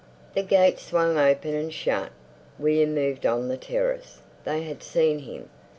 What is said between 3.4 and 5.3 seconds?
the terrace; they had seen